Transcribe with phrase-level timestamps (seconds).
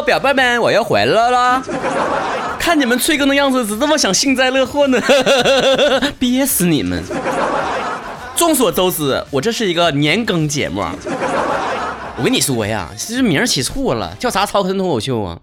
[0.00, 1.62] 表妹们，我又回来了。
[2.58, 5.02] 看你们催更的样子，怎这么想幸灾乐祸呢？
[6.18, 7.02] 憋死你们！
[8.36, 10.84] 众所周知，我这是一个年更节目。
[12.16, 15.36] 我跟你说呀，其实名起错了，叫啥超神脱口秀啊？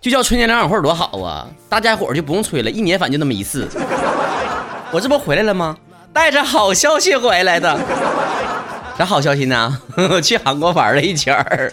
[0.00, 1.46] 就叫春节联欢会多好啊！
[1.68, 3.68] 大家伙就不用催了，一年反正就那么一次。
[4.90, 5.76] 我这不回来了吗？
[6.12, 7.78] 带着好消息回来的。
[8.96, 9.80] 啥好消息呢？
[10.22, 11.72] 去韩国玩了一圈儿。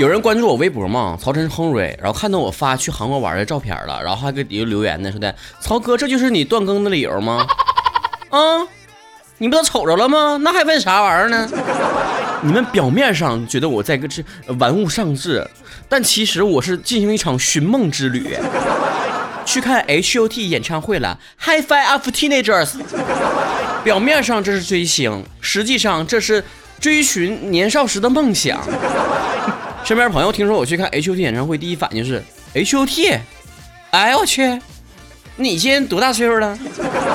[0.00, 1.14] 有人关注我微博吗？
[1.20, 7.46] 曹晨亨瑞，然后看到我发去韩国玩的照片了，然后还给底下留言呢，说的曹哥，这就是你断更的理由吗？
[8.30, 8.66] 啊，
[9.36, 10.38] 你不都瞅着了吗？
[10.40, 11.46] 那还问啥玩意儿呢？
[12.40, 14.24] 你们表面上觉得我在个这
[14.58, 15.46] 玩物丧志，
[15.86, 18.38] 但其实我是进行一场寻梦之旅，
[19.44, 21.18] 去看 H.O.T 演唱会了。
[21.38, 22.70] High Five of Teenagers。
[23.84, 26.42] 表面上这是追星，实际上这是
[26.80, 28.58] 追寻年少时的梦想。
[29.90, 32.22] 身边朋友听说我去看 H.O.T 演唱会，第一反应是
[32.54, 33.18] H.O.T。
[33.90, 34.56] 哎我去，
[35.34, 36.56] 你今年多大岁数了？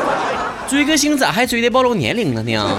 [0.67, 2.77] 追个星咋还追的暴露年龄了呢？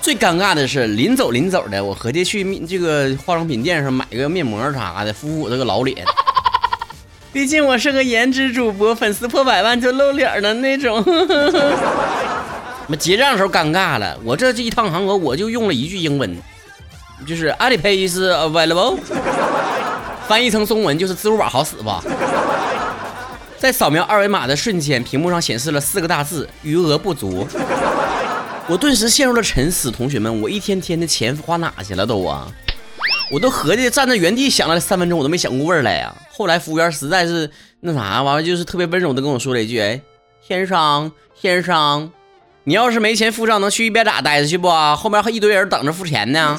[0.00, 6.02] 最尴尬的是临走临走的，我合计去这个化妆品店上买个面膜啥的，敷敷我这个老脸。
[7.34, 11.04] 毕竟我是个颜值主播，粉丝破百万就露脸的那种。
[12.88, 16.34] 那结账的时候尴尬了，我这这一趟韩国我就用了一句英文，
[17.26, 18.98] 就是 Alipay is available，
[20.26, 22.02] 翻译成中文就是支付宝好使吧。
[23.58, 27.46] 在扫描二维码的瞬间，屏幕上显示了四个大字：余额不足。
[28.66, 29.90] 我顿时陷入了沉思。
[29.90, 32.46] 同学们，我一天天的钱花哪去了都啊？
[33.30, 36.14] 我都合计站在原地想了三分钟，我都没想过味儿来呀。
[36.30, 40.00] 后来服务员实在是那啥，完了就是特别温柔的跟我说了一句：“哎，
[40.40, 42.10] 先生，先生。”
[42.64, 44.68] 你要是没钱付账，能去一边咋待着去不？
[44.96, 46.58] 后面还一堆人等着付钱呢。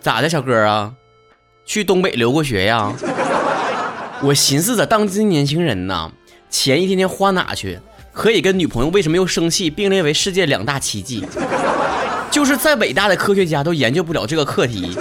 [0.00, 0.92] 咋的，小哥啊？
[1.64, 2.92] 去东北留过学呀？
[4.22, 6.10] 我寻思着，当今年轻人呐，
[6.48, 7.78] 钱一天天花哪去？
[8.12, 11.24] 可以跟女朋友为什么又生气并列为世界两大奇迹？
[12.30, 14.96] 就是再伟大的科学家都研究不了这个课题。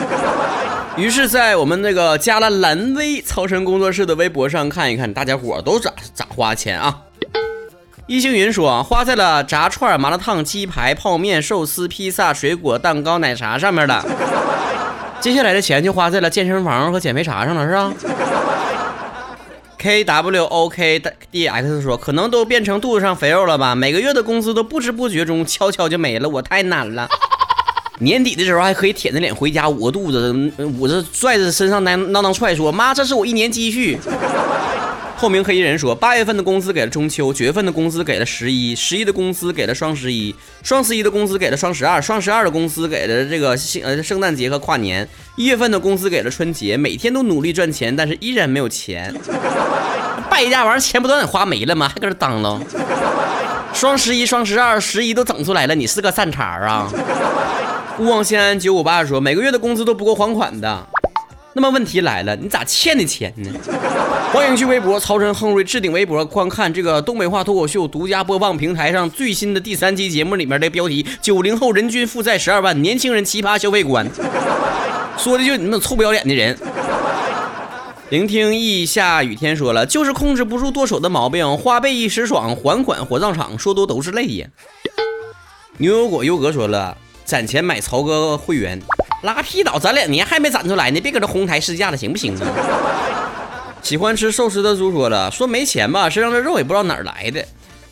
[0.96, 7.02] 于是，在我们那个加了蓝微超神工作室的微博上看一看，大家伙都咋咋花钱啊？
[8.08, 14.02] 一星云说：“花在了炸串、麻辣烫、鸡排、泡面、寿司、披萨、水果、蛋糕、奶茶上面了。
[15.20, 17.94] 接下来的钱就花在了健身房和减肥茶上了，是吧
[19.78, 21.02] ？”K W O K
[21.32, 23.76] D X 说：“可能都变成肚子上肥肉了吧？
[23.76, 27.08] 每个月的工资都不知不觉中悄悄就没了，我太难了。
[28.00, 30.32] 年底的时候还可以舔着脸回家，捂肚子，
[30.80, 33.98] 捂着拽着身上来囔囔踹，说妈，这是我一年积蓄。”
[35.20, 46.78] 透明黑衣人说：“八月份的工资给了中秋，九月份的工资给了十一，十一的工资给了双十一，双十一的工资给了双十二，双十二的工资给了这个圣呃圣诞节和跨年，一月份的工资给了春节。
[46.78, 49.12] 每天都努力赚钱，但是依然没有钱。
[50.30, 51.90] 败家玩意儿，钱不都让你花没了吗？
[51.90, 52.62] 还搁这当啷？
[53.74, 56.92] 双十一、双十二、十一都整出来了，你是个善茬啊！”
[57.98, 60.88] 勿忘先安九五八说：“每个月的工资都不够还款的。”
[61.58, 63.50] 那么问题来了，你咋欠的钱呢？
[64.32, 74.08] 欢迎去微博曹晨亨瑞置顶微博观看这个东北话脱口秀独家播放平台上最新的第三期节目里面的标题：九零后人均负债十二万，年轻人奇葩消费观。
[75.18, 76.56] 说的就你们臭不要脸的人。
[78.12, 84.48] 聆听一下雨天说了，就是控制不住剁手的毛病，花呗一时爽，还款火葬场，说多都是泪呀。
[85.80, 88.80] 牛油果优格说了，攒钱买曹哥会员。
[89.22, 92.46] 拉屁倒，攒两年还没攒出来呢，别搁这哄抬市价了，行不行啊？
[93.82, 97.44] 喜欢吃寿司的猪说了，说没钱吧，身上的肉也不知道哪儿来的，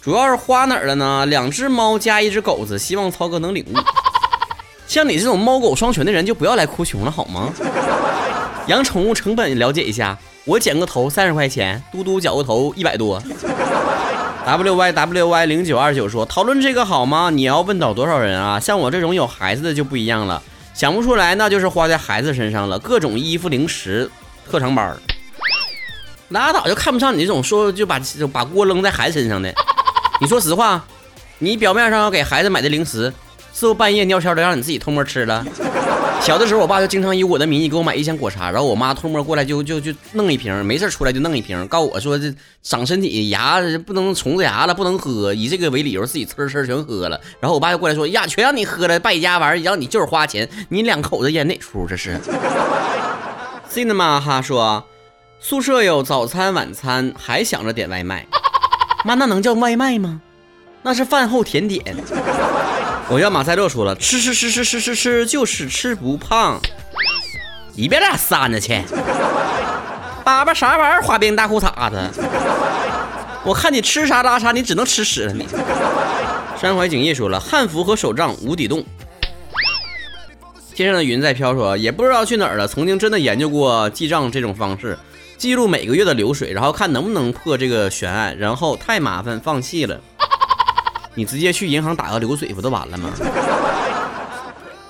[0.01, 1.25] 主要是花哪儿了呢？
[1.25, 3.77] 两只猫加一只狗子，希望曹哥能领悟。
[4.87, 7.49] 像你这种猫狗双全的人，就不要来哭穷了好吗？
[8.67, 13.21] 养宠物成本了解一下，我剪个头三十块钱，嘟嘟绞个头一百多。
[14.45, 17.31] W Y W Y 零九二九说，讨论这个好吗？
[17.31, 18.59] 你要问倒多少人啊？
[18.59, 20.41] 像我这种有孩子的就不一样了。
[20.75, 22.77] 想不出来，那就是花在孩子身上了。
[22.77, 24.11] 各种衣服、零食、
[24.51, 24.95] 特长班
[26.29, 27.97] 拉倒，就看不上你这种说就把
[28.33, 29.53] 把锅扔在孩子身上的。
[30.19, 30.85] 你说实话，
[31.39, 33.13] 你表面上要给孩子买的零食，
[33.53, 35.45] 是不是半夜尿悄的让你自己偷摸吃了？
[36.25, 42.33] 小的时候，我爸就经常以我的名义给我买一箱果茶，然后我妈偷摸过来就就就弄一瓶，没事出来就弄一瓶，告我说这
[42.63, 47.21] 长身体，牙不能虫子牙了，不能喝，以这个为理由自己呲呲全喝了。
[47.39, 52.19] 然后我爸就过来说呀，全让你喝了，败家玩意儿，让你就是花钱，你两口子演哪出这是
[53.71, 54.83] ？Cinema 哈说，
[55.39, 58.25] 宿舍有早餐晚餐，还想着点外卖，
[59.03, 60.21] 妈那能叫外卖吗？
[60.81, 61.95] 那是饭后甜点。
[63.07, 66.59] 我要马赛洛说了，吃吃吃吃吃吃吃，就是吃不胖。
[67.75, 68.81] 一边俩扇子去！
[70.23, 71.01] 爸爸啥玩意儿？
[71.03, 71.97] 花边大裤衩子！
[73.43, 75.45] 我看你吃啥拉啥，你只能吃屎了你。
[76.59, 78.83] 山怀景逸说了，汉服和手杖无底洞。
[80.73, 82.67] 天上的云在飘，说也不知道去哪儿了。
[82.67, 84.97] 曾经真的研究过记账这种方式，
[85.37, 90.01] 记录每个月的流水，然后看能不能破这个悬案，然后太麻烦，放弃了。
[91.15, 93.09] 你直接去银行打个流水不就完了吗？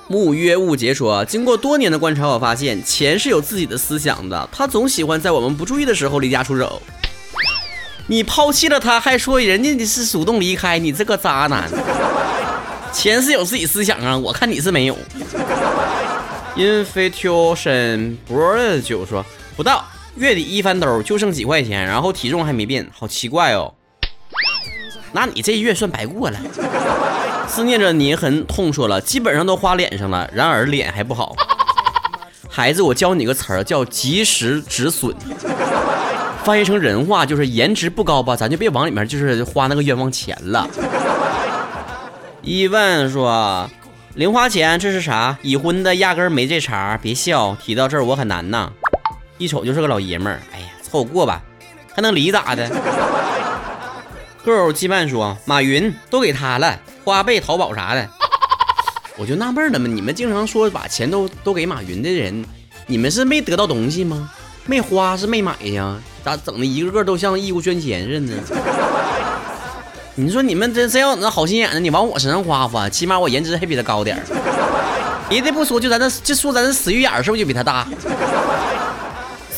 [0.08, 6.82] 木约误解说，经过多年的观察，我发现钱是有自己的思想的，他总喜欢在我们不注意的时候离家出走。
[8.08, 11.68] 你抛弃了他，还说人家是主动离开，你这个渣男。
[12.94, 14.98] 钱是有自己思想啊，我看你是没有。
[16.56, 19.26] Infusion Bro 就说
[19.58, 19.84] 不到
[20.16, 23.74] 月底一翻兜就剩几块钱，然后体重还没变，好奇怪哦。
[25.16, 26.38] 那你这月算白过了。
[27.48, 31.34] 思念着你很痛，说了，基本上都花脸上了，然而脸还不好。
[32.50, 35.16] 孩子，我教你个词儿，叫及时止损。
[36.44, 40.68] 翻译成人话就是颜值不高吧，咱就别往里面就是花那个冤枉钱了。
[42.42, 43.70] 伊万说，
[44.16, 45.38] 零花钱这是啥？
[45.42, 47.56] 已婚的压根没这茬，别笑。
[47.64, 48.70] 提到这儿我很难呐，
[49.38, 50.42] 一瞅就是个老爷们儿。
[50.54, 51.42] 哎呀，凑合过吧，
[51.94, 52.70] 还能离咋的
[54.46, 56.80] ？Girl 羁绊说，马云都给他了。
[57.04, 58.08] 花呗、淘宝啥的，
[59.18, 59.88] 我就纳闷了嘛。
[59.88, 62.46] 你们经常说把钱都都给马云的人，
[62.88, 64.32] 你们是没得到东西吗？
[64.66, 65.96] 没花是没买呀？
[66.24, 68.34] 咋整的一个个都像义务捐钱似的？
[70.16, 74.24] 你说你们真真要那好心眼子，你往我身上花花，起码我颜值还比他高点儿。
[75.30, 77.88] 别的不说，就咱这就说咱这死鱼眼是不是就比他大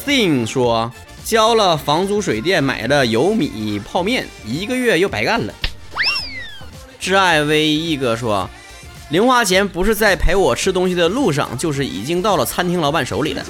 [0.05, 0.91] ？Sing 说
[1.27, 5.53] 交了房租水电，买了油米泡面，一个月又白干了。
[7.01, 8.49] 挚爱微一哥说
[9.11, 13.43] ：“零花钱不是在陪我吃东西的路上，就是已经到了餐厅老板手里了。”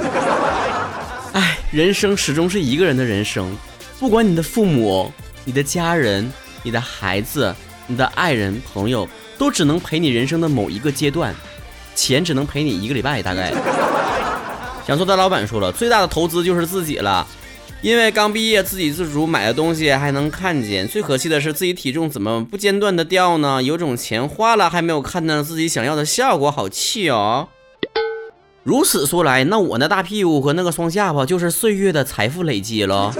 [1.33, 3.55] 哎，人生始终是一个人的人生，
[3.99, 5.13] 不管你的父母、
[5.45, 6.33] 你的家人、
[6.63, 9.07] 你的孩子、你的爱人、朋友，
[9.37, 11.31] 都只能陪你人生的某一个阶段，
[11.93, 13.53] 钱只能陪你一个礼拜，大概。
[14.87, 17.27] 想说的老板说了，最大的投资就是自己了。
[17.81, 20.87] 因为刚毕业，自给自足，买的东西还能看见。
[20.87, 23.61] 最可惜的是，自己体重怎么不间断的掉呢？
[23.61, 27.49] 有种钱花了，还没有看到自己想要的效果，好气哦！
[28.63, 33.13] 如此说来，那我那大屁股和那个双下巴，就是岁月的财富累积了。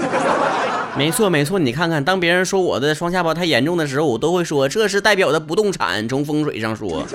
[0.96, 6.08] 没错没错，你看看，当别人说我的双下巴太严重的时候，我都会说这是代表的不动产。
[6.08, 7.06] 从风水上说，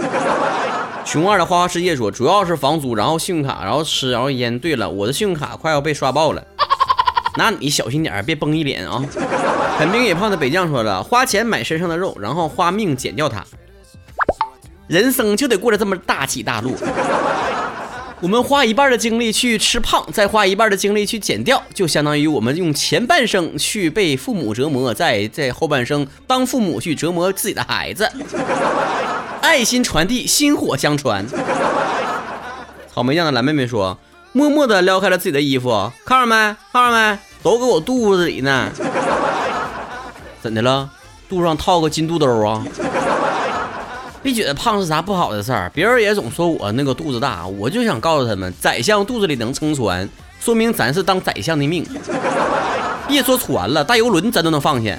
[1.05, 4.57] 穷二的花花世界说，主要是房租，然后信用卡，然后吃，然后烟。
[4.57, 6.41] 对了，我的信用卡快要被刷爆了。
[7.35, 9.03] 那你小心点别崩一脸啊！
[9.79, 13.43] 很冰也胖的北将说了：花钱买身上的肉，然后花命减掉它。
[14.87, 16.71] 人生就得过得这么大起大落。
[18.21, 28.07] 我们花一半的精力去吃胖，再花一半的精力去减掉，就相当于我们用前半生去被父母折磨，再在后半生当父母去折磨自己的孩子。
[29.41, 31.25] 爱心传递，薪火相传。
[32.93, 33.97] 草莓酱的蓝妹妹说。
[34.35, 36.35] 默默地撩开了自己的衣服，看着没？
[36.71, 37.19] 看着没？
[37.43, 38.67] 都搁我肚子里呢。
[40.41, 40.89] 怎的了？
[41.29, 42.65] 肚上套个金肚兜啊？
[44.23, 50.09] 别觉得胖是啥不好的事儿，别人也总说我那个肚子大，我就想告诉他们，宰相肚子里能撑船，
[50.39, 51.85] 说明咱是当宰相的命。
[53.07, 54.97] 别说船了，大游轮咱都能放下。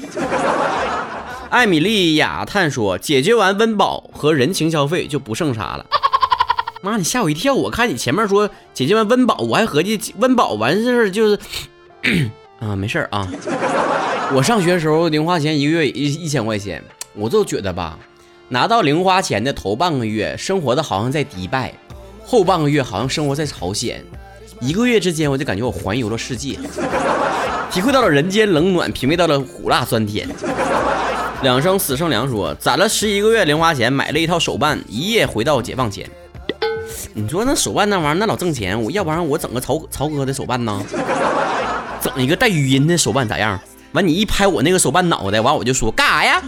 [1.51, 5.85] 艾米丽亚探说，解决完温饱和人情消费，就不剩啥了。
[6.83, 7.55] 妈，你吓我一跳！
[7.55, 11.39] 我看你前面说姐姐们温饱，我还合计温饱完事儿就是
[12.59, 13.27] 啊，没事儿啊。
[14.35, 16.83] 我上学的时候零花钱一个月一一千块钱，
[17.15, 17.97] 我就觉得吧，
[18.49, 21.73] 拿到零花钱的头半个月生活的好像在迪拜，
[22.25, 24.05] 后半个月好像生活在朝鲜，
[24.61, 26.59] 一个月之间我就感觉我环游了世界，
[27.71, 30.29] 体会到了人间冷暖，品味到了苦辣酸甜。
[31.43, 36.11] 两生死剩两说，攒了十一个月零花钱买了一套手办，一夜回到解放前。
[37.13, 40.81] 你说那手办那玩意儿那老挣钱，我要不然我整个曹曹哥的手办呢？
[42.01, 43.59] 整一个带语音的手办咋样？
[43.93, 46.43] 完你一拍我那个手办脑袋，完我就说干啥呀？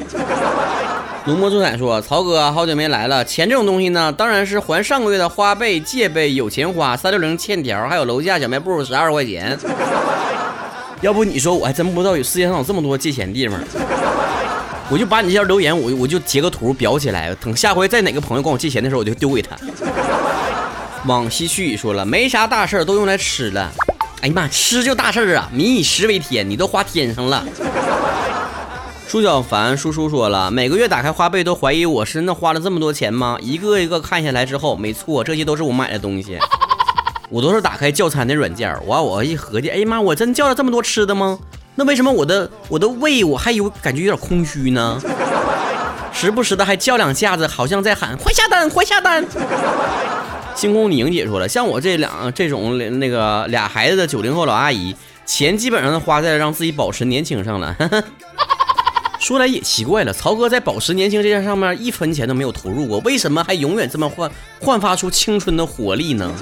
[1.27, 9.59] 浓墨重彩说曹哥好久没来了，钱这种东西呢，当然是还上个月的花呗、借呗，有钱花，三六零欠条，还有楼下小卖部十二块钱。
[11.01, 13.59] 要不你说我还真不知道有世界上有这么多借钱地方。
[14.89, 19.57] 我就把你这条留言，我我就截个图裱起来，等下回再哪个朋友管我借钱的时候，我就丢给他。
[21.07, 23.71] 往西去说了，没啥大事儿，都用来吃了。
[24.23, 25.49] 哎呀妈，吃就大事儿啊！
[25.53, 27.45] 民以食为天，你都花天上了。
[29.07, 33.39] 舒小凡叔叔说了，每个月打开花呗都怀疑我是那花了这么多钱吗？
[33.41, 36.39] 一个一个看下来之后，没错，这些都是我买的东西。
[37.31, 41.39] 我都是打开叫餐的软件，完我一合计，哎呀妈，我真叫了这么多吃的吗？
[41.77, 45.01] 那为什么我的我的胃我还有感觉有点空虚呢？
[46.13, 49.25] 时不时的还叫两下子，好像在喊快下单，快下单。
[50.57, 54.97] 星空女莹姐说了，像我这两这种那个俩孩子的九零后老阿姨，
[55.27, 57.77] 钱基本上都花在让自己保持年轻上了。
[59.21, 66.33] 说来也奇怪了，曹哥在保持年轻这件上面一分钱都没有投入过，为什么还永远这么焕焕发出青春的活力呢？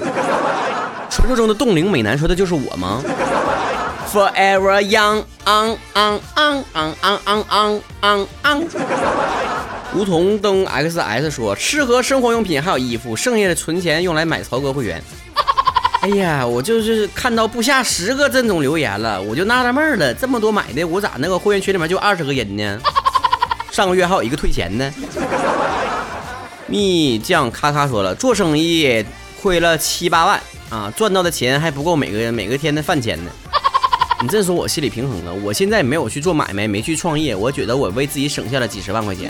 [1.11, 3.01] 传说中的冻龄美男说的就是我吗
[4.13, 9.64] ？Forever young, on on on on on on on on。
[9.95, 15.01] 梧桐灯 XS 说，吃喝生活用品还有衣服，剩下的存钱用来买曹哥会员。
[16.03, 22.77] 哎呀，我就是看到不下十个这种留言了，我就纳纳闷了，这么多买的，我咋那个会员群里面就二十个人呢？
[23.71, 24.93] 上个月还有一个退钱呢。
[26.67, 29.05] 蜜酱咔咔说了，做生意
[29.41, 30.41] 亏了七八万。
[30.69, 33.31] 啊，赚到的钱还不够每个每个天的饭钱呢。
[34.21, 35.33] 你这说，我心里平衡了。
[35.43, 39.29] 我现在没有去做买卖，没去创业，我觉得我为自己省下了几十万块钱。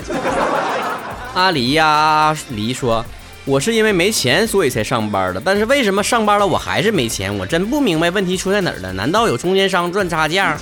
[1.34, 3.04] 阿离呀，离说，
[3.44, 5.42] 我是因为没钱所以才上班的。
[5.44, 7.36] 但是为什么上班了我还是没钱？
[7.36, 8.92] 我真不明白问题出在哪儿了？
[8.94, 10.56] 难道有中间商赚差价？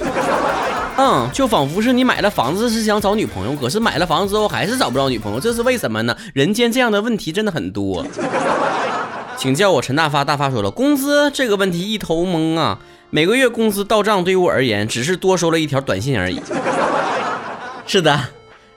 [0.97, 6.17] 嗯，就仿佛是你买了房子是想找女朋友，可是买了房子之后还是找不着女朋友，这是为什么呢？
[6.33, 8.05] 人间这样的问题真的很多。
[9.37, 10.25] 请叫我陈大发。
[10.25, 12.79] 大发说了，工资这个问题一头懵啊！
[13.15, 16.43] 每个月工资到账对于我而言，只是多收了一条短信而已。
[17.87, 18.21] 是的，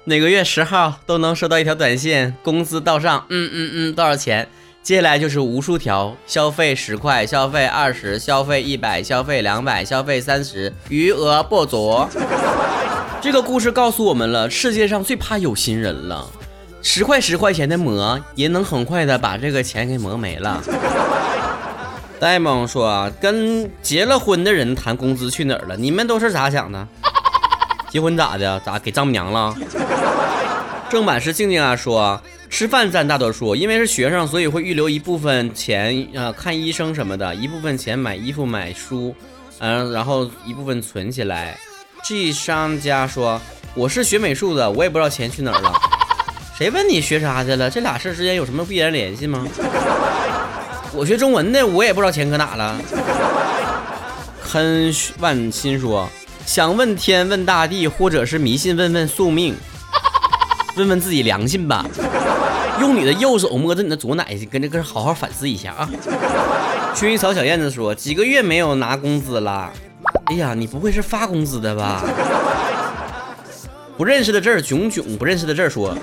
[0.03, 3.25] 每个月十号都能收到一条短信，工资到账。
[3.29, 4.47] 嗯嗯嗯，多少钱？
[4.83, 12.07] 接下来就是无数条消费十块，消费二十，消费一百，消费两百，消费三十，余额不足。
[13.19, 16.29] 这个故事告诉我们了，世界上最怕有心人了。
[16.83, 20.63] 十块十块钱的磨，也能很快的把这个钱给磨没了。
[22.19, 25.77] 呆萌说：“跟结了婚的人谈工资去哪儿了？
[25.77, 26.87] 你们都是咋想的？
[27.89, 28.59] 结婚咋的？
[28.65, 29.55] 咋给丈母娘了？”
[30.89, 32.19] 正版是静静啊说
[32.49, 39.13] ：“吃饭占大多数，因为是学生，所以会预留一部分钱啊看医生什么的，一部分钱买衣服买书，
[39.59, 41.57] 嗯，然后一部分存起来。
[42.03, 43.39] ”G 商家说
[43.75, 45.73] ：“我是学美术的，我也不知道钱去哪儿了。”
[46.57, 47.69] 谁问你学啥去了？
[47.69, 49.45] 这俩事之间有什么必然联系吗？
[50.93, 52.75] 我学中文的，我也不知道钱搁哪了。
[54.41, 56.07] 很万心说，
[56.45, 59.55] 想问天问大地，或者是迷信问问宿命，
[60.77, 61.85] 问问自己良心吧。
[62.79, 65.89] 用你的右手摸着你的左奶，跟这个好好反思一下啊。
[66.95, 69.71] 薰衣草小燕子说，几个月没有拿工资了。
[70.25, 72.03] 哎呀，你不会是发工资的吧？
[73.97, 75.95] 不认识的字儿囧囧，不认识的字儿说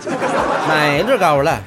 [0.69, 1.63] 买乐高了。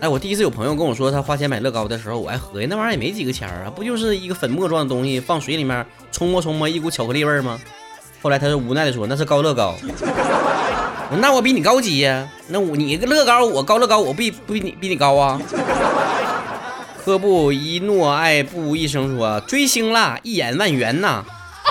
[0.00, 7.58] 哎，我第一次有朋友跟我说他花钱买乐高的时候，我还合计那玩意儿也没几个钱啊，不就是一个粉末状的东西放水里面冲摸冲摸，一股巧克力味吗？
[8.22, 9.74] 后来他就无奈的说那是高乐高。
[11.20, 12.28] 那我比你高级呀？
[12.46, 15.40] 那我你乐高，我高乐高，我比不比你比你高啊？
[17.04, 21.24] 科布一诺爱布一生说追星啦，一眼万元呐。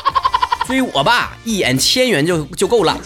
[0.68, 2.98] 追我吧，一眼千元就就够了。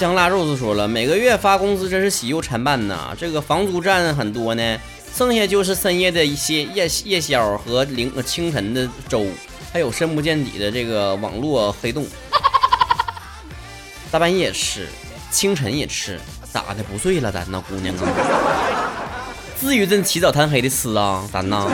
[0.00, 3.14] 香辣肉丝说了，每个月发工资真是喜忧参半呐。
[3.18, 4.78] 这个房租占很多呢，
[5.14, 9.26] 剩下就是深夜的一些夜夜宵和凌清晨的粥，
[9.70, 12.06] 还有深不见底的这个网络黑洞。
[14.10, 14.88] 大半夜吃，
[15.30, 16.18] 清晨也吃，
[16.50, 18.00] 咋的不睡了咱那姑娘啊？
[19.60, 21.68] 至于这起早贪黑的吃啊，咱呐。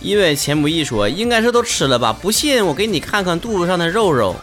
[0.00, 2.12] 因为钱不易说，应该是都吃了吧？
[2.12, 4.36] 不信我给你看看肚子上的肉肉。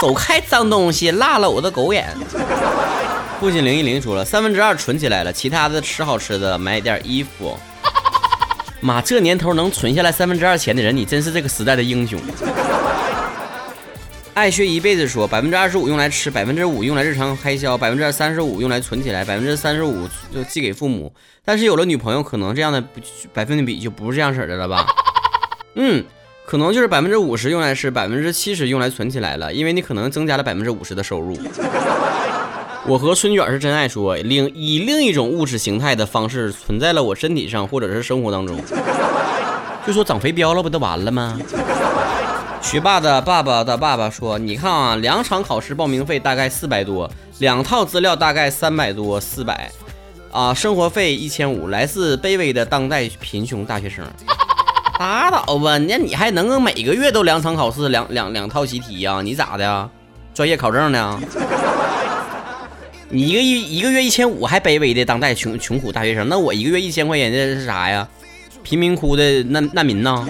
[0.00, 2.16] 走开，脏东西，辣了我的狗眼。
[3.40, 7.58] 父亲零一零说了，三分之二存起来了，其他的吃好吃的，买点衣服。
[8.80, 12.18] 妈，这年头能存下来三分之二钱的人，你真是这个时代的英雄。
[14.34, 21.12] 爱学一辈子说，百分之二十五用来吃，百分之五用来日常开销，百分之三十五用来存起来，百分之三十五就寄给父母。
[21.44, 22.80] 但是有了女朋友，可能这样的
[23.32, 24.86] 百分比就不是这样式的了吧？
[25.74, 26.04] 嗯，
[26.48, 31.38] 可能就是百分之五十用来吃，百分之七十用来存起来了，因为你可能增加了百分之五十的收入。
[32.86, 38.58] 我和春卷是真爱说，另以另一种物质形态的方式存在了我身体上或者是生活当中，
[39.86, 41.38] 就说长肥膘了不就完了吗？
[42.62, 49.70] 学霸的爸爸的爸爸说：“你看啊，两场考试报名费大概四百多，两套资料大概三百多四百，
[50.32, 54.02] 啊，生活费一千五，来自卑微的当代贫穷大学生。
[54.98, 59.20] 拉倒吧，那你还能每个月都两场考试，两两两套习题呀？
[59.22, 59.90] 你咋的？
[60.34, 61.20] 专业考证呢？
[63.08, 68.06] 你一个一一个月一千五还卑微的当代穷穷苦大学生，那我一个月一千块钱的是啥呀？
[68.62, 70.28] 贫民窟的难难民呢？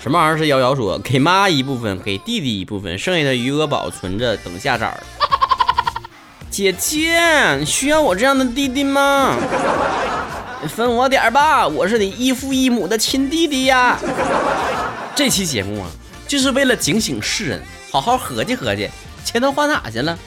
[0.00, 5.00] 什么玩意儿是瑶瑶说给妈一部分，给弟弟一部分，剩下的余额宝存着等下崽儿。
[6.48, 7.20] 姐姐
[7.66, 9.36] 需要我这样的弟弟吗？
[10.66, 13.98] 分我点儿吧，我是你异父异母的亲弟弟呀。
[15.14, 15.86] 这期节目啊，
[16.26, 18.88] 就是为了警醒世人，好好合计合计，
[19.24, 20.18] 钱都花哪去了？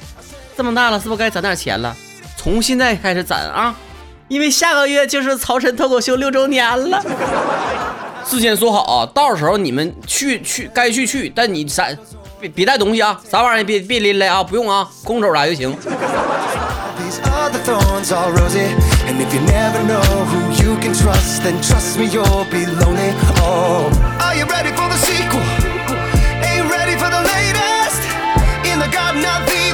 [0.56, 1.96] 这么大了，是不是该攒点钱了？
[2.38, 3.76] 从现在开始攒啊，
[4.28, 7.04] 因为下个月就是曹晨脱口秀六周年了。
[8.26, 11.88] 事先说好啊，到时候你们去去该去去，但你啥
[12.40, 15.76] 别别带东西啊，啥玩意儿别别拎来啊，不用啊，空手来就行。
[19.08, 23.12] And if you never know who you can trust, then trust me, you'll be lonely.
[23.44, 23.90] Oh,
[24.20, 25.44] are you ready for the sequel?
[26.48, 28.02] Ain't ready for the latest?
[28.70, 29.71] In the garden of the